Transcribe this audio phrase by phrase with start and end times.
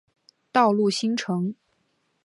[0.51, 1.53] 道路新城。